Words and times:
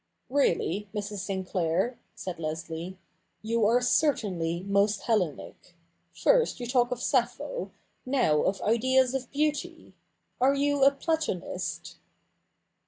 'Really, 0.31 0.89
Mrs. 0.95 1.19
Sinclair,' 1.19 1.99
said 2.15 2.39
Leslie,' 2.39 2.97
you 3.43 3.67
are 3.67 3.81
certainly 3.81 4.63
most 4.63 5.01
Hellenic. 5.03 5.75
First 6.11 6.59
you 6.59 6.65
talk 6.65 6.89
of 6.89 6.99
Sappho, 7.03 7.69
now 8.03 8.41
of 8.41 8.61
Ideas 8.63 9.13
of 9.13 9.29
Beauty. 9.29 9.93
Are 10.39 10.55
you 10.55 10.83
a 10.83 10.89
Platonist 10.89 11.97